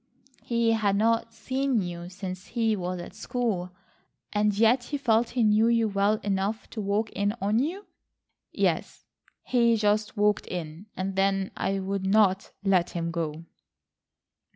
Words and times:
"He 0.41 0.71
had 0.71 0.95
not 0.95 1.31
seen 1.31 1.79
you 1.83 2.09
since 2.09 2.47
he 2.47 2.75
was 2.75 2.99
at 2.99 3.13
school, 3.13 3.71
and 4.33 4.51
yet 4.57 4.85
he 4.85 4.97
felt 4.97 5.29
he 5.37 5.43
knew 5.43 5.67
you 5.67 5.87
well 5.87 6.15
enough 6.23 6.67
to 6.71 6.81
walk 6.81 7.11
in 7.11 7.35
on 7.39 7.59
you!" 7.59 7.85
"Yes, 8.51 9.05
he 9.43 9.75
just 9.77 10.17
walked 10.17 10.47
in, 10.47 10.87
and 10.97 11.15
then 11.15 11.51
I 11.55 11.79
would 11.79 12.03
not 12.07 12.49
let 12.63 12.89
him 12.89 13.11
go." 13.11 13.45